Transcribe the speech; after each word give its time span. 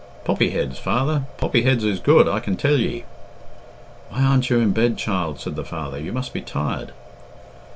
"Poppy 0.23 0.49
heads, 0.49 0.79
father! 0.79 1.25
Poppy 1.37 1.61
heads 1.61 1.83
is 1.83 1.99
good, 1.99 2.27
I 2.27 2.39
can 2.39 2.57
tell 2.57 2.77
ye." 2.77 3.03
"Why 4.09 4.23
arn't 4.23 4.49
you 4.49 4.57
in 4.57 4.71
bed, 4.71 4.97
child?" 4.97 5.39
said 5.39 5.55
the 5.55 5.63
father. 5.63 5.99
"You 5.99 6.11
must 6.11 6.33
be 6.33 6.41
tired." 6.41 6.91